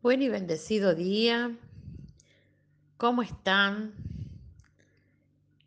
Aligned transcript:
Buen 0.00 0.22
y 0.22 0.28
bendecido 0.28 0.94
día. 0.94 1.58
¿Cómo 2.98 3.20
están? 3.22 3.94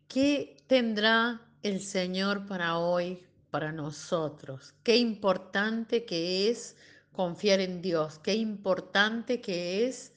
¿Qué 0.08 0.56
tendrá 0.66 1.42
el 1.62 1.82
Señor 1.82 2.46
para 2.46 2.78
hoy, 2.78 3.26
para 3.50 3.72
nosotros? 3.72 4.72
Qué 4.84 4.96
importante 4.96 6.06
que 6.06 6.48
es 6.48 6.76
confiar 7.12 7.60
en 7.60 7.82
Dios. 7.82 8.20
Qué 8.20 8.32
importante 8.32 9.42
que 9.42 9.86
es 9.86 10.14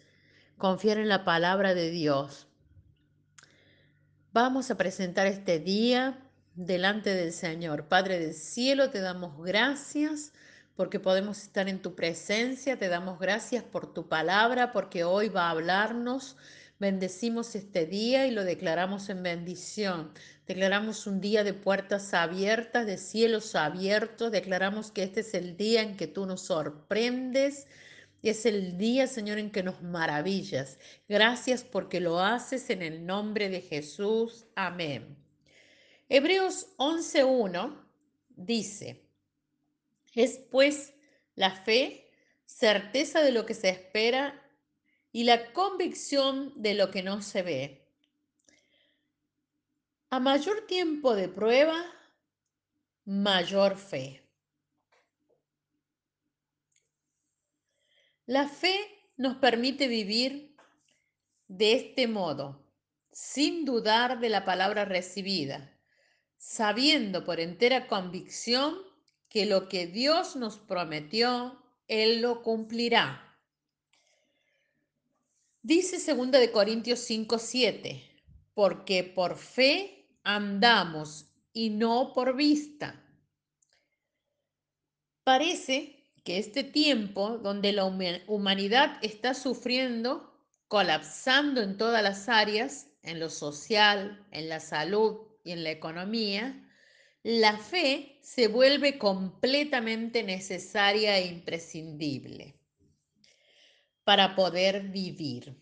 confiar 0.58 0.98
en 0.98 1.10
la 1.10 1.26
palabra 1.26 1.74
de 1.74 1.90
Dios. 1.92 2.48
Vamos 4.32 4.72
a 4.72 4.78
presentar 4.78 5.28
este 5.28 5.60
día 5.60 6.26
delante 6.54 7.10
del 7.10 7.34
Señor. 7.34 7.90
Padre 7.90 8.20
del 8.20 8.34
cielo, 8.34 8.90
te 8.92 9.02
damos 9.02 9.44
gracias 9.44 10.32
porque 10.76 11.00
podemos 11.00 11.42
estar 11.42 11.70
en 11.70 11.82
tu 11.82 11.96
presencia. 11.96 12.78
Te 12.78 12.90
damos 12.90 13.20
gracias 13.20 13.64
por 13.64 13.94
tu 13.94 14.08
palabra, 14.08 14.72
porque 14.72 15.04
hoy 15.04 15.30
va 15.30 15.48
a 15.48 15.52
hablarnos. 15.52 16.36
Bendecimos 16.78 17.56
este 17.56 17.86
día 17.86 18.28
y 18.28 18.32
lo 18.32 18.44
declaramos 18.44 19.10
en 19.10 19.24
bendición. 19.24 20.12
Declaramos 20.46 21.08
un 21.08 21.22
día 21.22 21.46
de 21.46 21.54
puertas 21.54 22.14
abiertas, 22.14 22.86
de 22.86 22.98
cielos 22.98 23.56
abiertos. 23.56 24.32
Declaramos 24.32 24.92
que 24.92 25.04
este 25.04 25.22
es 25.22 25.34
el 25.34 25.56
día 25.56 25.82
en 25.82 25.96
que 25.96 26.08
tú 26.08 26.26
nos 26.26 26.42
sorprendes. 26.42 27.68
Es 28.22 28.46
el 28.46 28.78
día, 28.78 29.08
Señor, 29.08 29.38
en 29.38 29.52
que 29.52 29.64
nos 29.64 29.82
maravillas. 29.82 30.78
Gracias 31.08 31.64
porque 31.64 32.02
lo 32.02 32.20
haces 32.20 32.70
en 32.70 32.82
el 32.82 33.06
nombre 33.06 33.50
de 33.50 33.62
Jesús. 33.62 34.46
Amén. 34.56 35.16
Hebreos 36.10 36.68
11.1 36.78 37.82
dice, 38.36 39.05
es 40.16 40.38
pues 40.38 40.94
la 41.36 41.52
fe, 41.52 42.12
certeza 42.46 43.22
de 43.22 43.32
lo 43.32 43.46
que 43.46 43.54
se 43.54 43.70
espera 43.70 44.42
y 45.12 45.26
la 45.26 45.52
convicción 45.54 46.54
de 46.56 46.74
lo 46.74 46.90
que 46.92 47.04
no 47.04 47.22
se 47.22 47.42
ve. 47.42 47.88
A 50.10 50.20
mayor 50.20 50.66
tiempo 50.68 51.16
de 51.16 51.28
prueba, 51.28 51.86
mayor 53.04 53.78
fe. 53.78 54.24
La 58.26 58.48
fe 58.48 58.80
nos 59.18 59.38
permite 59.38 59.88
vivir 59.88 60.56
de 61.48 61.74
este 61.74 62.08
modo, 62.08 62.66
sin 63.12 63.66
dudar 63.66 64.20
de 64.20 64.30
la 64.30 64.46
palabra 64.46 64.86
recibida, 64.86 65.78
sabiendo 66.38 67.24
por 67.24 67.40
entera 67.40 67.88
convicción 67.88 68.78
que 69.36 69.46
lo 69.46 69.68
que 69.68 69.86
Dios 69.86 70.38
nos 70.38 70.60
prometió, 70.60 71.62
Él 71.90 72.22
lo 72.22 72.42
cumplirá. 72.42 73.38
Dice 75.62 75.98
2 76.16 76.32
de 76.32 76.54
Corintios 76.54 77.00
5, 77.00 77.38
7, 77.38 78.02
porque 78.54 79.04
por 79.04 79.36
fe 79.36 80.08
andamos 80.24 81.26
y 81.52 81.70
no 81.70 82.14
por 82.14 82.38
vista. 82.38 83.04
Parece 85.26 86.02
que 86.24 86.38
este 86.38 86.64
tiempo 86.64 87.38
donde 87.38 87.74
la 87.74 87.84
humanidad 87.84 88.98
está 89.02 89.34
sufriendo, 89.34 90.34
colapsando 90.70 91.62
en 91.62 91.76
todas 91.76 92.02
las 92.02 92.30
áreas, 92.30 92.88
en 93.04 93.20
lo 93.20 93.30
social, 93.30 94.26
en 94.32 94.48
la 94.48 94.62
salud 94.62 95.28
y 95.44 95.52
en 95.52 95.66
la 95.66 95.72
economía, 95.72 96.65
la 97.26 97.58
fe 97.58 98.20
se 98.22 98.48
vuelve 98.48 99.00
completamente 99.00 100.22
necesaria 100.22 101.18
e 101.18 101.26
imprescindible 101.26 102.54
para 104.04 104.36
poder 104.36 104.84
vivir. 104.90 105.58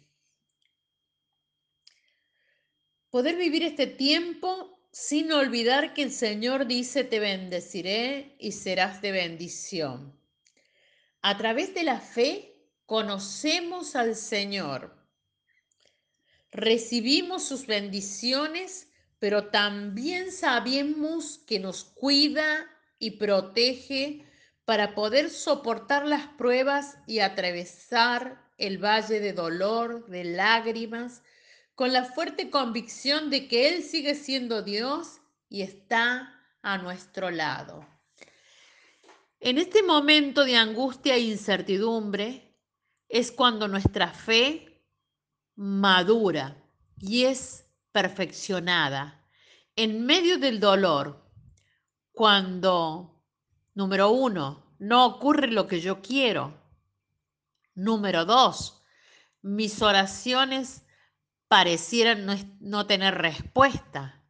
Poder 3.10 3.38
vivir 3.38 3.64
este 3.64 3.88
tiempo 3.88 4.78
sin 4.92 5.32
olvidar 5.32 5.94
que 5.94 6.04
el 6.04 6.12
Señor 6.12 6.68
dice, 6.68 7.06
te 7.06 7.20
bendeciré 7.20 8.36
y 8.40 8.52
serás 8.52 9.02
de 9.02 9.14
bendición. 9.14 10.20
A 11.22 11.38
través 11.38 11.74
de 11.74 11.84
la 11.84 12.02
fe 12.02 12.58
conocemos 12.86 13.96
al 13.96 14.18
Señor, 14.18 14.94
recibimos 16.52 17.46
sus 17.46 17.68
bendiciones 17.68 18.90
pero 19.24 19.46
también 19.46 20.34
sabemos 20.34 21.38
que 21.48 21.58
nos 21.58 21.86
cuida 21.86 22.68
y 23.00 23.12
protege 23.12 24.26
para 24.66 24.96
poder 24.96 25.30
soportar 25.30 26.06
las 26.06 26.28
pruebas 26.28 26.98
y 27.08 27.20
atravesar 27.20 28.46
el 28.58 28.84
valle 28.84 29.22
de 29.22 29.32
dolor, 29.32 30.08
de 30.08 30.26
lágrimas, 30.26 31.24
con 31.74 31.94
la 31.94 32.04
fuerte 32.04 32.50
convicción 32.50 33.30
de 33.30 33.48
que 33.48 33.70
Él 33.70 33.84
sigue 33.84 34.14
siendo 34.16 34.62
Dios 34.62 35.22
y 35.48 35.62
está 35.62 36.38
a 36.62 36.78
nuestro 36.80 37.32
lado. 37.32 37.88
En 39.40 39.58
este 39.58 39.84
momento 39.84 40.44
de 40.44 40.58
angustia 40.58 41.16
e 41.16 41.22
incertidumbre 41.22 42.54
es 43.08 43.32
cuando 43.32 43.70
nuestra 43.70 44.10
fe 44.10 44.84
madura 45.56 46.62
y 47.00 47.24
es 47.24 47.63
perfeccionada 47.94 49.24
en 49.76 50.06
medio 50.06 50.38
del 50.38 50.60
dolor, 50.60 51.24
cuando, 52.12 53.24
número 53.74 54.12
uno, 54.12 54.76
no 54.80 55.06
ocurre 55.06 55.48
lo 55.48 55.68
que 55.68 55.82
yo 55.82 56.02
quiero. 56.02 56.54
Número 57.74 58.26
dos, 58.26 58.84
mis 59.42 59.82
oraciones 59.82 60.84
parecieran 61.48 62.26
no, 62.26 62.36
no 62.60 62.86
tener 62.86 63.16
respuesta. 63.16 64.22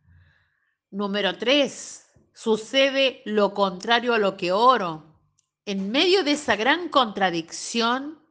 Número 0.92 1.38
tres, 1.38 2.06
sucede 2.34 3.22
lo 3.26 3.54
contrario 3.54 4.14
a 4.14 4.20
lo 4.20 4.38
que 4.38 4.52
oro. 4.52 5.20
En 5.66 5.92
medio 5.92 6.24
de 6.24 6.34
esa 6.34 6.56
gran 6.56 6.88
contradicción, 6.88 8.22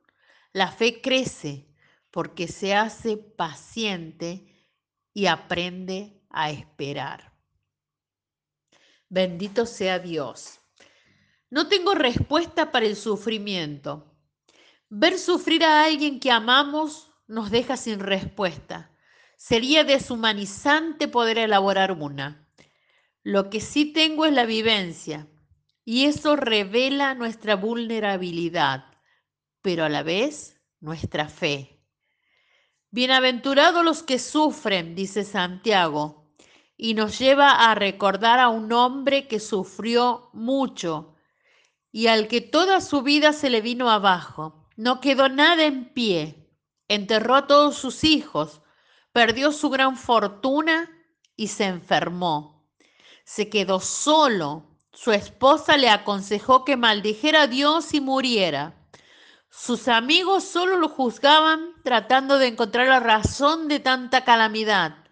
la 0.52 0.70
fe 0.70 1.00
crece 1.02 1.66
porque 2.10 2.48
se 2.48 2.74
hace 2.74 3.16
paciente 3.16 4.51
y 5.14 5.26
aprende 5.26 6.22
a 6.30 6.50
esperar. 6.50 7.32
Bendito 9.08 9.66
sea 9.66 9.98
Dios. 9.98 10.58
No 11.50 11.68
tengo 11.68 11.94
respuesta 11.94 12.72
para 12.72 12.86
el 12.86 12.96
sufrimiento. 12.96 14.16
Ver 14.88 15.18
sufrir 15.18 15.64
a 15.64 15.84
alguien 15.84 16.18
que 16.18 16.30
amamos 16.30 17.12
nos 17.26 17.50
deja 17.50 17.76
sin 17.76 18.00
respuesta. 18.00 18.90
Sería 19.36 19.84
deshumanizante 19.84 21.08
poder 21.08 21.38
elaborar 21.38 21.92
una. 21.92 22.48
Lo 23.22 23.50
que 23.50 23.60
sí 23.60 23.92
tengo 23.92 24.24
es 24.24 24.32
la 24.32 24.46
vivencia 24.46 25.28
y 25.84 26.04
eso 26.04 26.36
revela 26.36 27.14
nuestra 27.14 27.56
vulnerabilidad, 27.56 28.84
pero 29.60 29.84
a 29.84 29.88
la 29.88 30.02
vez 30.02 30.60
nuestra 30.80 31.28
fe. 31.28 31.81
Bienaventurados 32.94 33.82
los 33.82 34.02
que 34.02 34.18
sufren, 34.18 34.94
dice 34.94 35.24
Santiago, 35.24 36.26
y 36.76 36.92
nos 36.92 37.18
lleva 37.18 37.70
a 37.70 37.74
recordar 37.74 38.38
a 38.38 38.50
un 38.50 38.70
hombre 38.70 39.28
que 39.28 39.40
sufrió 39.40 40.28
mucho 40.34 41.14
y 41.90 42.08
al 42.08 42.28
que 42.28 42.42
toda 42.42 42.82
su 42.82 43.00
vida 43.00 43.32
se 43.32 43.48
le 43.48 43.62
vino 43.62 43.88
abajo. 43.88 44.68
No 44.76 45.00
quedó 45.00 45.30
nada 45.30 45.64
en 45.64 45.94
pie, 45.94 46.54
enterró 46.86 47.34
a 47.34 47.46
todos 47.46 47.76
sus 47.76 48.04
hijos, 48.04 48.60
perdió 49.10 49.52
su 49.52 49.70
gran 49.70 49.96
fortuna 49.96 50.90
y 51.34 51.48
se 51.48 51.64
enfermó. 51.64 52.68
Se 53.24 53.48
quedó 53.48 53.80
solo. 53.80 54.76
Su 54.92 55.12
esposa 55.12 55.78
le 55.78 55.88
aconsejó 55.88 56.66
que 56.66 56.76
maldijera 56.76 57.44
a 57.44 57.46
Dios 57.46 57.94
y 57.94 58.02
muriera. 58.02 58.81
Sus 59.54 59.86
amigos 59.86 60.44
solo 60.44 60.78
lo 60.78 60.88
juzgaban 60.88 61.74
tratando 61.84 62.38
de 62.38 62.46
encontrar 62.46 62.88
la 62.88 63.00
razón 63.00 63.68
de 63.68 63.80
tanta 63.80 64.24
calamidad, 64.24 65.04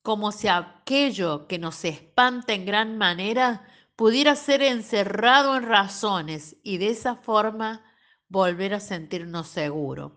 como 0.00 0.30
si 0.30 0.46
aquello 0.46 1.48
que 1.48 1.58
nos 1.58 1.84
espanta 1.84 2.52
en 2.52 2.64
gran 2.64 2.96
manera 2.98 3.66
pudiera 3.96 4.36
ser 4.36 4.62
encerrado 4.62 5.56
en 5.56 5.64
razones 5.64 6.54
y 6.62 6.78
de 6.78 6.90
esa 6.90 7.16
forma 7.16 7.82
volver 8.28 8.74
a 8.74 8.80
sentirnos 8.80 9.48
seguros. 9.48 10.12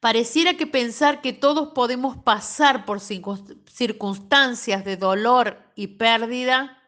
Pareciera 0.00 0.54
que 0.54 0.66
pensar 0.66 1.20
que 1.20 1.32
todos 1.32 1.68
podemos 1.68 2.16
pasar 2.16 2.84
por 2.84 2.98
circunstancias 2.98 4.84
de 4.84 4.96
dolor 4.96 5.62
y 5.76 5.86
pérdida 5.86 6.82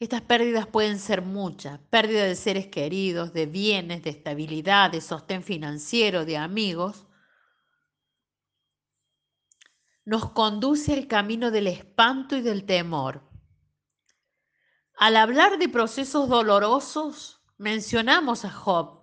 estas 0.00 0.22
pérdidas 0.22 0.66
pueden 0.68 1.00
ser 1.00 1.22
muchas, 1.22 1.80
pérdida 1.90 2.24
de 2.24 2.36
seres 2.36 2.68
queridos, 2.68 3.32
de 3.32 3.46
bienes, 3.46 4.02
de 4.04 4.10
estabilidad, 4.10 4.92
de 4.92 5.00
sostén 5.00 5.42
financiero, 5.42 6.24
de 6.24 6.36
amigos. 6.36 7.04
Nos 10.04 10.30
conduce 10.30 10.94
al 10.94 11.08
camino 11.08 11.50
del 11.50 11.66
espanto 11.66 12.36
y 12.36 12.42
del 12.42 12.64
temor. 12.64 13.28
Al 14.94 15.16
hablar 15.16 15.58
de 15.58 15.68
procesos 15.68 16.28
dolorosos, 16.28 17.42
mencionamos 17.56 18.44
a 18.44 18.50
Job. 18.50 18.98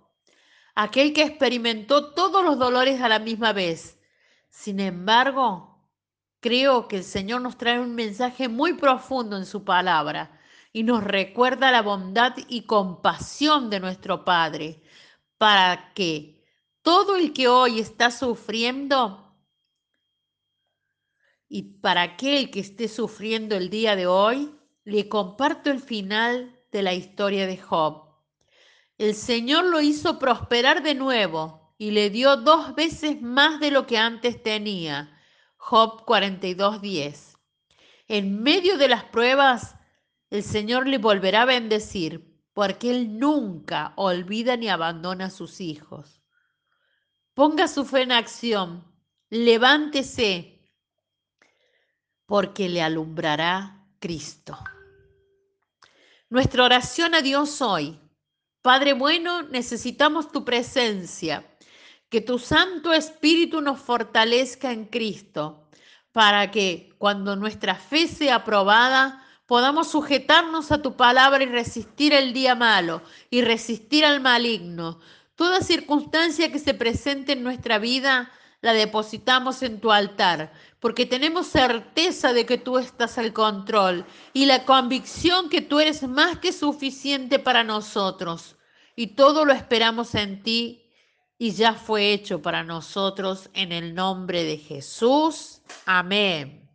aquel 0.74 1.14
que 1.14 1.22
experimentó 1.22 2.12
todos 2.12 2.44
los 2.44 2.58
dolores 2.58 3.00
a 3.00 3.08
la 3.08 3.18
misma 3.18 3.54
vez. 3.54 3.98
Sin 4.50 4.78
embargo, 4.78 5.88
creo 6.40 6.86
que 6.86 6.96
el 6.96 7.04
Señor 7.04 7.40
nos 7.40 7.56
trae 7.56 7.80
un 7.80 7.94
mensaje 7.94 8.48
muy 8.48 8.74
profundo 8.74 9.38
en 9.38 9.46
su 9.46 9.64
palabra 9.64 10.36
y 10.76 10.82
nos 10.82 11.02
recuerda 11.02 11.70
la 11.70 11.80
bondad 11.80 12.34
y 12.48 12.64
compasión 12.64 13.70
de 13.70 13.80
nuestro 13.80 14.26
Padre 14.26 14.82
para 15.38 15.94
que 15.94 16.44
todo 16.82 17.16
el 17.16 17.32
que 17.32 17.48
hoy 17.48 17.80
está 17.80 18.10
sufriendo 18.10 19.34
y 21.48 21.80
para 21.80 22.02
aquel 22.02 22.50
que 22.50 22.60
esté 22.60 22.88
sufriendo 22.88 23.56
el 23.56 23.70
día 23.70 23.96
de 23.96 24.06
hoy, 24.06 24.54
le 24.84 25.08
comparto 25.08 25.70
el 25.70 25.80
final 25.80 26.60
de 26.70 26.82
la 26.82 26.92
historia 26.92 27.46
de 27.46 27.56
Job. 27.56 28.14
El 28.98 29.14
Señor 29.14 29.64
lo 29.64 29.80
hizo 29.80 30.18
prosperar 30.18 30.82
de 30.82 30.94
nuevo 30.94 31.74
y 31.78 31.92
le 31.92 32.10
dio 32.10 32.36
dos 32.36 32.74
veces 32.74 33.22
más 33.22 33.60
de 33.60 33.70
lo 33.70 33.86
que 33.86 33.96
antes 33.96 34.42
tenía. 34.42 35.18
Job 35.56 36.04
42:10. 36.04 37.38
En 38.08 38.42
medio 38.42 38.76
de 38.76 38.88
las 38.88 39.04
pruebas, 39.04 39.76
el 40.36 40.42
Señor 40.42 40.86
le 40.86 40.98
volverá 40.98 41.42
a 41.42 41.46
bendecir, 41.46 42.36
porque 42.52 42.90
Él 42.90 43.18
nunca 43.18 43.92
olvida 43.96 44.56
ni 44.56 44.68
abandona 44.68 45.26
a 45.26 45.30
sus 45.30 45.60
hijos. 45.60 46.22
Ponga 47.34 47.68
su 47.68 47.84
fe 47.84 48.02
en 48.02 48.12
acción, 48.12 48.84
levántese, 49.28 50.60
porque 52.26 52.68
le 52.68 52.82
alumbrará 52.82 53.86
Cristo. 53.98 54.58
Nuestra 56.28 56.64
oración 56.64 57.14
a 57.14 57.22
Dios 57.22 57.60
hoy 57.60 58.00
Padre 58.66 58.94
bueno, 58.94 59.44
necesitamos 59.44 60.32
tu 60.32 60.44
presencia, 60.44 61.46
que 62.08 62.20
tu 62.20 62.40
Santo 62.40 62.92
Espíritu 62.92 63.60
nos 63.60 63.78
fortalezca 63.78 64.72
en 64.72 64.86
Cristo, 64.86 65.68
para 66.10 66.50
que 66.50 66.92
cuando 66.98 67.36
nuestra 67.36 67.76
fe 67.76 68.08
sea 68.08 68.34
aprobada, 68.34 69.24
podamos 69.46 69.90
sujetarnos 69.90 70.72
a 70.72 70.82
tu 70.82 70.96
palabra 70.96 71.42
y 71.42 71.46
resistir 71.46 72.12
el 72.12 72.32
día 72.32 72.54
malo 72.54 73.02
y 73.30 73.42
resistir 73.42 74.04
al 74.04 74.20
maligno. 74.20 75.00
Toda 75.34 75.60
circunstancia 75.60 76.50
que 76.50 76.58
se 76.58 76.74
presente 76.74 77.32
en 77.32 77.42
nuestra 77.42 77.78
vida, 77.78 78.30
la 78.60 78.72
depositamos 78.72 79.62
en 79.62 79.80
tu 79.80 79.92
altar, 79.92 80.52
porque 80.80 81.06
tenemos 81.06 81.46
certeza 81.46 82.32
de 82.32 82.46
que 82.46 82.58
tú 82.58 82.78
estás 82.78 83.18
al 83.18 83.32
control 83.32 84.06
y 84.32 84.46
la 84.46 84.64
convicción 84.64 85.48
que 85.48 85.60
tú 85.60 85.78
eres 85.78 86.02
más 86.08 86.38
que 86.38 86.52
suficiente 86.52 87.38
para 87.38 87.64
nosotros 87.64 88.56
y 88.96 89.08
todo 89.08 89.44
lo 89.44 89.52
esperamos 89.52 90.14
en 90.14 90.42
ti 90.42 90.90
y 91.38 91.52
ya 91.52 91.74
fue 91.74 92.12
hecho 92.12 92.40
para 92.40 92.64
nosotros 92.64 93.50
en 93.52 93.72
el 93.72 93.94
nombre 93.94 94.42
de 94.42 94.56
Jesús. 94.56 95.60
Amén. 95.84 96.65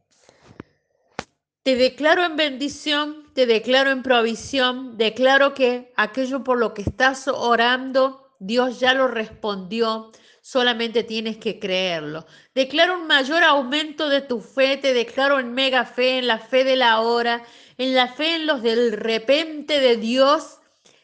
Te 1.63 1.75
declaro 1.75 2.25
en 2.25 2.37
bendición, 2.37 3.31
te 3.35 3.45
declaro 3.45 3.91
en 3.91 4.01
provisión, 4.01 4.97
declaro 4.97 5.53
que 5.53 5.93
aquello 5.95 6.43
por 6.43 6.57
lo 6.57 6.73
que 6.73 6.81
estás 6.81 7.27
orando, 7.27 8.35
Dios 8.39 8.79
ya 8.79 8.95
lo 8.95 9.07
respondió, 9.07 10.11
solamente 10.41 11.03
tienes 11.03 11.37
que 11.37 11.59
creerlo. 11.59 12.25
Declaro 12.55 12.99
un 12.99 13.05
mayor 13.05 13.43
aumento 13.43 14.09
de 14.09 14.21
tu 14.21 14.41
fe, 14.41 14.77
te 14.77 14.91
declaro 14.95 15.39
en 15.39 15.53
mega 15.53 15.85
fe, 15.85 16.17
en 16.17 16.25
la 16.25 16.39
fe 16.39 16.63
de 16.63 16.75
la 16.77 16.99
hora, 17.01 17.43
en 17.77 17.93
la 17.93 18.07
fe 18.07 18.37
en 18.37 18.47
los 18.47 18.63
del 18.63 18.93
repente 18.93 19.79
de 19.79 19.97
Dios 19.97 20.57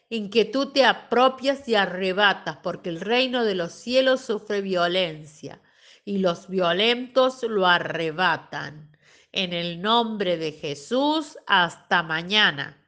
en 0.09 0.31
que 0.31 0.43
tú 0.43 0.71
te 0.71 0.85
apropias 0.85 1.69
y 1.69 1.75
arrebatas, 1.75 2.57
porque 2.63 2.89
el 2.89 3.01
reino 3.01 3.43
de 3.43 3.53
los 3.53 3.73
cielos 3.73 4.21
sufre 4.21 4.61
violencia 4.61 5.61
y 6.03 6.17
los 6.17 6.47
violentos 6.47 7.43
lo 7.43 7.67
arrebatan. 7.67 8.96
En 9.31 9.53
el 9.53 9.81
nombre 9.81 10.37
de 10.37 10.51
Jesús, 10.51 11.37
hasta 11.47 12.03
mañana. 12.03 12.86